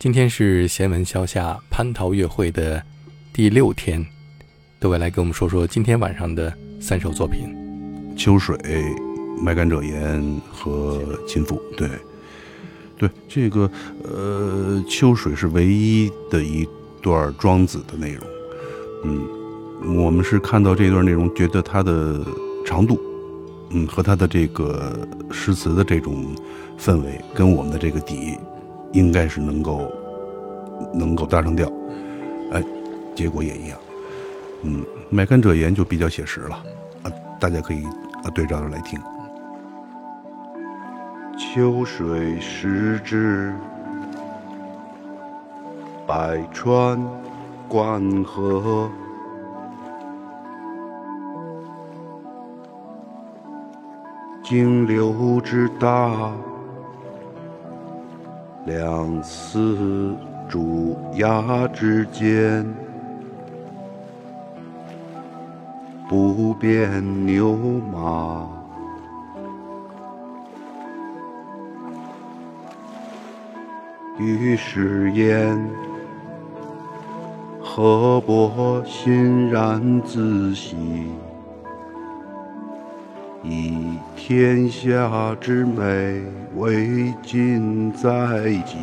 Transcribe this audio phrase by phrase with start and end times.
[0.00, 2.82] 今天是闲文消夏蟠桃月会的
[3.34, 4.02] 第六天，
[4.78, 6.50] 各位来跟我们说说今天晚上的
[6.80, 7.54] 三首作品：
[8.16, 8.56] 秋水、
[9.42, 11.60] 麦秆者言和秦赋。
[11.76, 11.86] 对，
[12.96, 13.70] 对，这个
[14.02, 16.66] 呃，秋水是唯一的一
[17.02, 18.24] 段庄子的内容。
[19.04, 22.24] 嗯，我们是看到这段内容，觉得它的
[22.64, 22.98] 长度。
[23.68, 26.34] 嗯，和他的这个诗词的这种
[26.78, 28.36] 氛围，跟我们的这个底，
[28.92, 29.92] 应该是能够
[30.92, 31.70] 能够搭上调，
[32.52, 32.62] 哎，
[33.14, 33.78] 结果也一样。
[34.62, 36.56] 嗯，麦干者言就比较写实了，
[37.02, 37.84] 啊，大家可以
[38.22, 39.00] 啊对照着来听。
[41.38, 43.54] 秋水时至，
[46.06, 47.02] 百川
[47.68, 48.90] 关河。
[54.42, 56.32] 经流之大，
[58.66, 60.16] 两丝
[60.50, 62.66] 竹崖之间，
[66.08, 67.54] 不变牛
[67.92, 68.48] 马。
[74.18, 75.56] 于是焉，
[77.62, 80.76] 河伯欣然自喜。
[83.44, 86.24] 以天下之美
[86.56, 88.76] 为尽在己，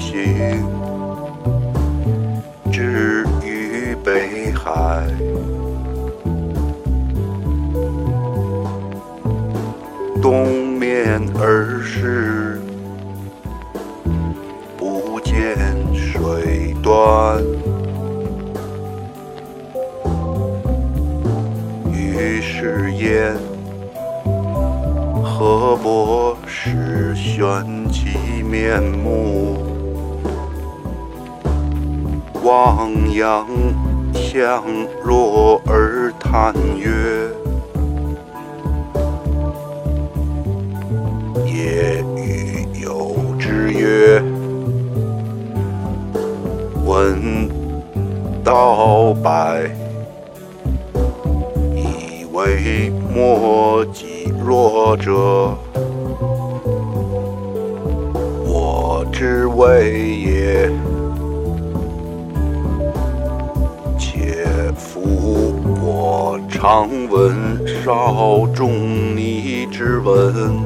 [0.00, 0.66] 行，
[2.72, 5.06] 至于北海。
[10.22, 12.60] 东面而视，
[14.78, 15.56] 不见
[15.94, 17.42] 水端。
[21.92, 23.36] 于是言：
[25.22, 29.69] 河伯始玄其面目，
[32.42, 33.46] 望洋
[34.14, 34.62] 相
[35.04, 36.88] 若而叹曰。
[41.46, 44.22] 也与有之曰
[46.86, 47.48] ：“闻
[48.42, 49.70] 道百，
[51.74, 55.54] 以为莫己弱者，
[58.46, 60.70] 我之谓也。
[66.60, 70.60] 常闻少仲尼之文。”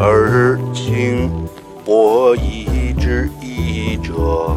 [0.00, 1.30] 而轻
[1.84, 4.56] 薄夷之义者，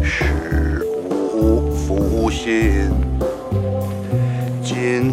[0.00, 2.88] 使无复心。
[4.62, 5.12] 今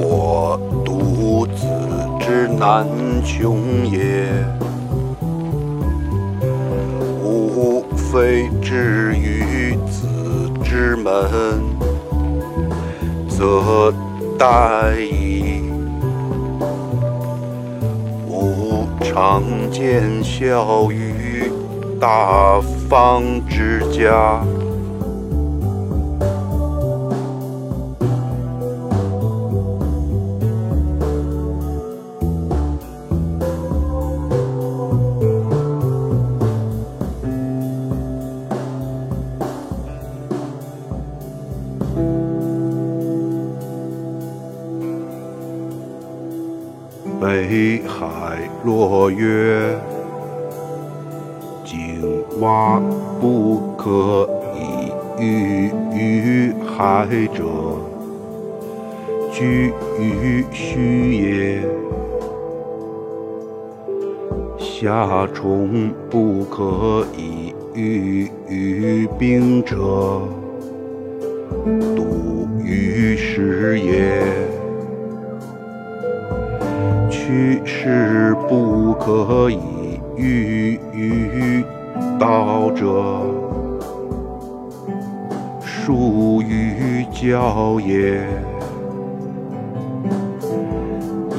[0.00, 1.68] 我独子
[2.18, 2.84] 之难
[3.24, 4.26] 穷也，
[7.22, 9.78] 无非至于
[10.76, 11.10] 之门，
[13.30, 13.90] 则
[14.38, 15.62] 殆矣。
[19.00, 21.50] 常见笑于
[21.98, 22.60] 大
[22.90, 24.44] 方之家。
[47.26, 49.76] 北海若曰
[51.66, 52.80] ：“井蛙
[53.20, 57.04] 不可以语于海
[57.34, 57.42] 者，
[59.32, 61.62] 居于虚也；
[64.56, 69.74] 夏虫不可以语于冰者，
[71.96, 74.45] 笃于实也。”
[77.26, 81.64] 趋势不可以喻于
[82.20, 83.20] 道者，
[85.60, 88.24] 属于教也。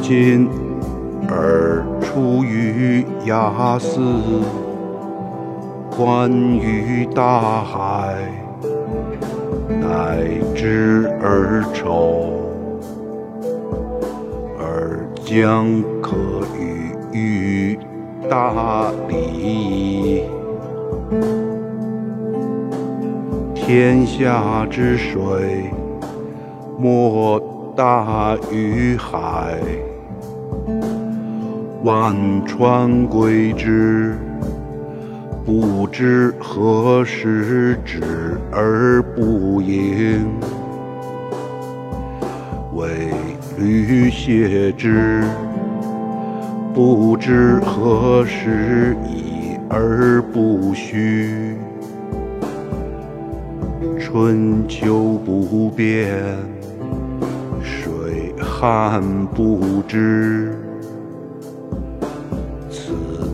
[0.01, 0.49] 今
[1.29, 4.01] 而出于雅思，
[5.95, 8.17] 观于大海，
[9.69, 10.17] 乃
[10.53, 12.36] 知而丑。
[15.29, 16.15] 将可
[16.57, 17.79] 与于
[18.29, 20.23] 大礼，
[23.53, 25.69] 天下之水，
[26.79, 27.37] 莫
[27.75, 29.59] 大于海。
[31.83, 32.15] 万
[32.45, 34.17] 川归之，
[35.45, 40.25] 不知何时止而不盈。
[42.73, 43.11] 为
[43.57, 45.23] 履谢之，
[46.75, 51.55] 不知何时已而不虚。
[53.99, 56.13] 春秋不变，
[57.63, 59.01] 水旱
[59.33, 60.55] 不知。
[62.69, 62.93] 此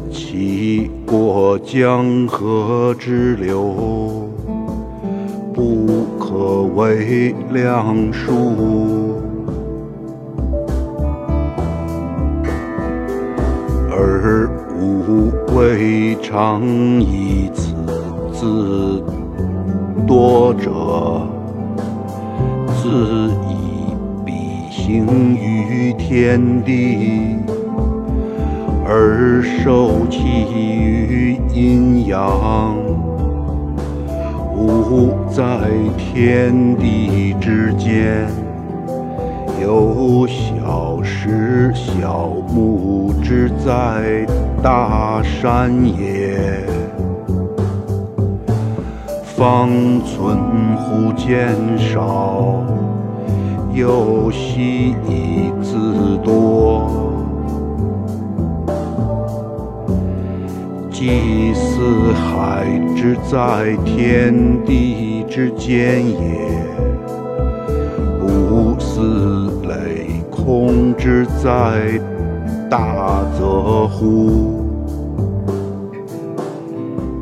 [0.10, 4.30] 其过江河之流，
[5.54, 9.22] 不可为量数。
[13.96, 16.64] 而吾未尝
[17.00, 17.76] 以此
[18.34, 19.04] 自
[20.08, 21.28] 多者，
[22.74, 23.94] 自以
[24.26, 24.34] 彼
[24.72, 27.38] 行于天地，
[28.84, 32.76] 而受其于阴阳。
[34.56, 38.28] 吾在天地之间，
[39.64, 44.26] 有小石小木之在
[44.62, 46.66] 大山也。
[49.24, 49.70] 方
[50.04, 50.38] 寸
[50.76, 52.62] 乎见少，
[53.74, 56.90] 又悉以自多。
[60.92, 62.66] 祭四海
[62.98, 66.50] 之在天地之间也，
[68.20, 69.43] 不思
[70.46, 72.00] 空之在
[72.70, 74.66] 大泽乎？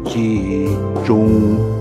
[0.05, 0.69] 即
[1.05, 1.29] 中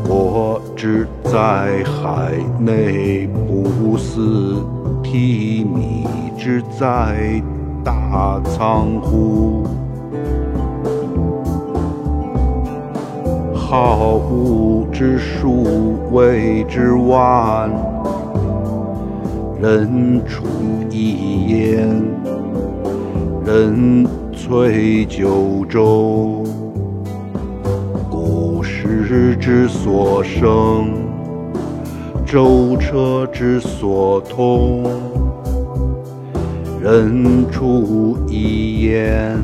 [0.06, 4.56] 国之在海内，不似
[5.02, 6.06] 提米
[6.36, 7.42] 之在
[7.82, 9.64] 大仓乎？
[13.54, 17.70] 好物之数谓之万，
[19.62, 20.46] 人处
[20.90, 21.86] 一焉，
[23.44, 26.42] 人摧九州。
[28.10, 30.90] 古时之所生，
[32.24, 34.84] 舟车之所通，
[36.80, 39.38] 人出一焉。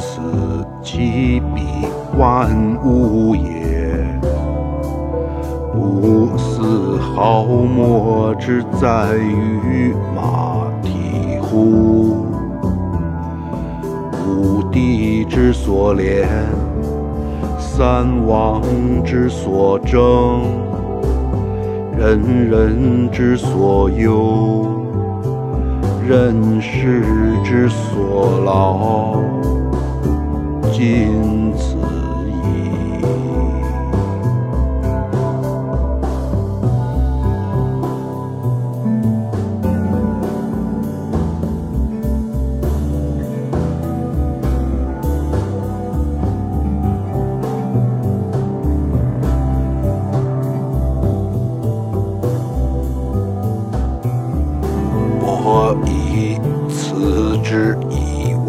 [0.00, 0.20] 此
[0.82, 1.62] 其彼
[2.18, 2.50] 万
[2.84, 3.57] 物也，
[7.18, 12.24] 似毫末之在于马蹄乎？
[14.24, 16.24] 五帝之所怜，
[17.58, 18.62] 三王
[19.04, 20.42] 之所争，
[21.98, 24.64] 人人之所忧，
[26.06, 27.02] 任世
[27.42, 29.16] 之所劳，
[30.70, 31.74] 仅此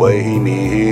[0.10, 0.89] 为你。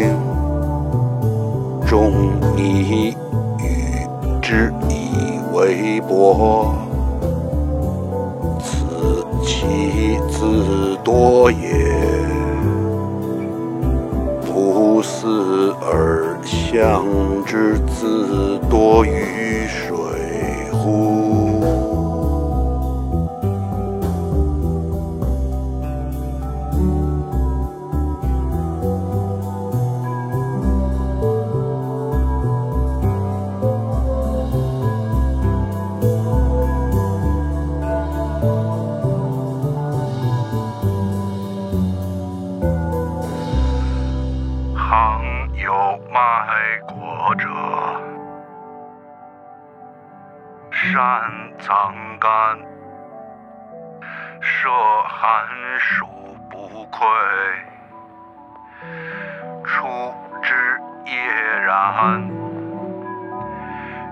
[51.08, 52.60] 干藏干，
[54.42, 54.70] 涉
[55.04, 55.48] 寒
[55.80, 56.06] 暑
[56.50, 57.08] 不愧，
[59.64, 60.54] 出之
[61.06, 62.30] 嫣然，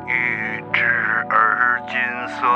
[0.07, 0.85] 与之
[1.29, 1.99] 而金
[2.29, 2.47] 色，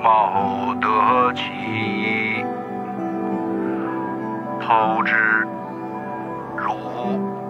[0.00, 1.42] 羽毛得其
[2.40, 2.42] 一，
[4.58, 5.14] 抛之
[6.56, 6.72] 如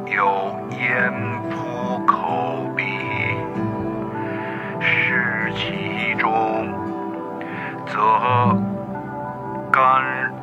[0.07, 1.13] 有言
[1.49, 2.83] 扑口鼻，
[4.81, 6.67] 视其中，
[7.87, 8.01] 则
[9.71, 10.03] 甘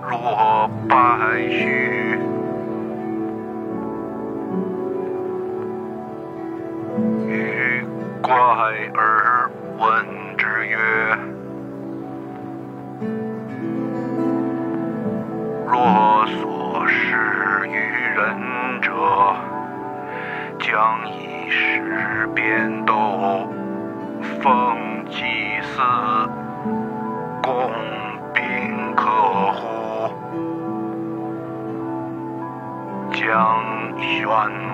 [0.09, 0.95] 若白
[1.49, 2.17] 须。
[7.27, 7.85] 欲
[8.21, 8.33] 怪
[8.95, 10.05] 而问
[21.11, 23.47] 以时变斗，
[24.41, 25.23] 奉祭
[25.61, 25.81] 祀，
[27.41, 27.71] 供
[28.33, 29.05] 宾客
[29.53, 30.11] 乎？”
[33.13, 33.59] 将
[33.97, 34.27] 弦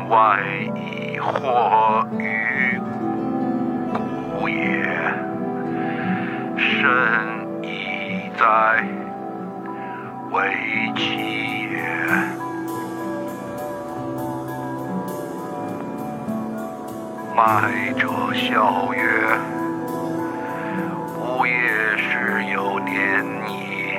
[0.09, 0.39] 外
[0.75, 2.77] 以惑于
[3.93, 4.55] 骨也，
[6.57, 8.83] 甚矣哉！
[10.31, 10.51] 为
[10.95, 12.42] 其也。
[17.35, 19.01] 卖者笑曰
[21.17, 21.53] ：“吾业
[21.97, 23.97] 是有年矣。”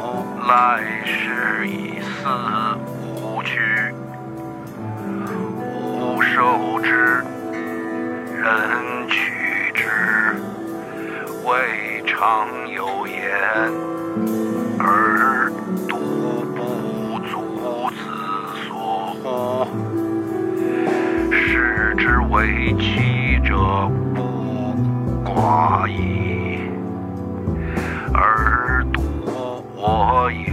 [0.00, 2.28] 吾来世以思
[3.22, 3.60] 吾去，
[5.28, 7.22] 吾受之，
[8.36, 9.86] 人取之，
[11.44, 13.20] 未尝有言，
[22.32, 23.54] 为妻者
[24.14, 24.74] 不
[25.22, 26.60] 寡矣，
[28.14, 29.02] 而独
[29.76, 30.48] 我也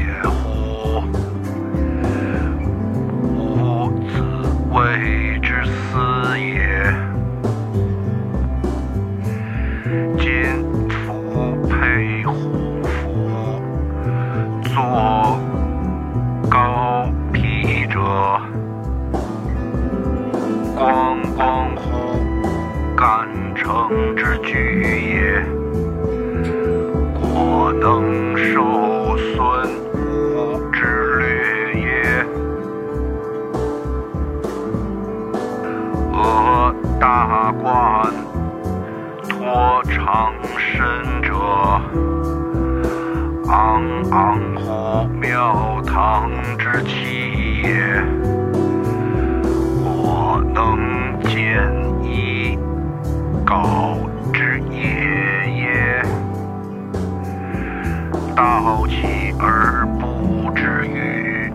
[58.39, 61.51] 道起而不知愚，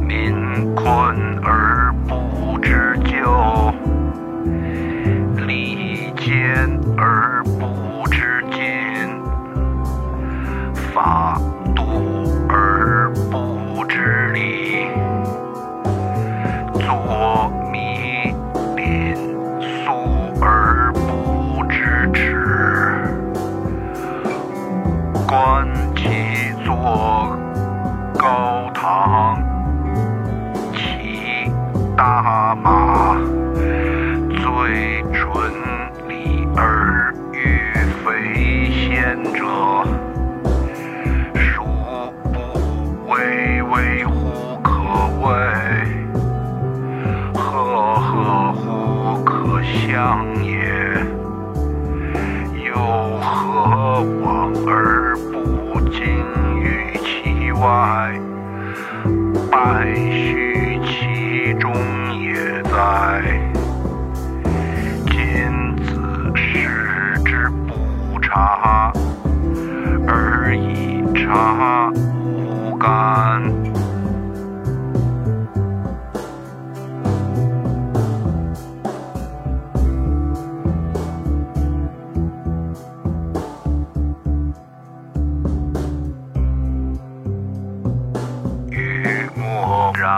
[0.00, 0.84] 民困
[1.44, 1.69] 而
[25.30, 27.38] 观其作
[28.18, 29.40] 高堂，
[30.74, 31.48] 骑
[31.96, 32.79] 大马，
[57.60, 58.18] 其外？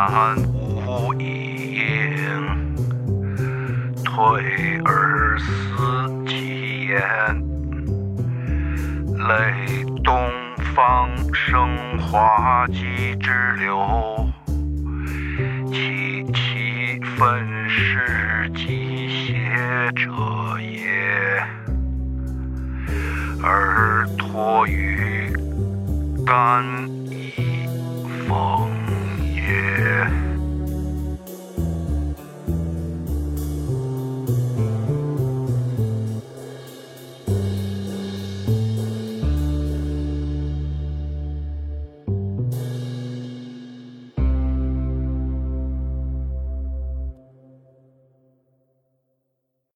[0.02, 2.74] 默然无一应，
[4.04, 6.98] 退而思其言。
[9.28, 10.28] 累东
[10.74, 13.30] 方生华肌之
[13.60, 14.26] 流，
[15.70, 20.10] 其其分是机械者
[20.60, 21.40] 也，
[23.44, 25.32] 而托于
[26.26, 26.64] 干
[27.08, 27.68] 以
[28.26, 28.61] 奉